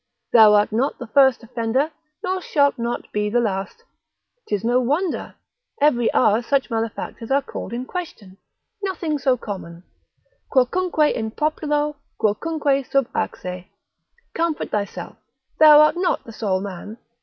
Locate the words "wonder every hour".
4.79-6.41